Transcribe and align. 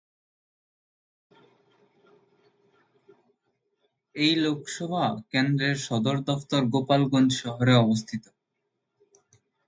এই 4.15 4.33
লোকসভা 4.37 5.05
কেন্দ্রের 5.31 5.75
সদর 5.87 6.17
দফতর 6.27 6.61
গোপালগঞ্জ 6.73 7.29
শহরে 7.41 7.73
অবস্থিত। 7.75 8.23